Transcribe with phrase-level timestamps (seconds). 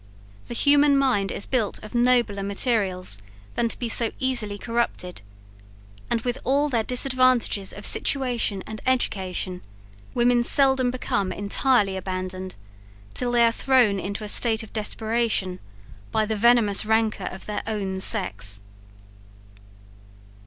[0.47, 3.19] The human mind is built of nobler materials
[3.53, 5.21] than to be so easily corrupted;
[6.09, 9.61] and with all their disadvantages of situation and education,
[10.15, 12.55] women seldom become entirely abandoned
[13.13, 15.59] till they are thrown into a state of desperation,
[16.11, 18.63] by the venomous rancour of their own sex."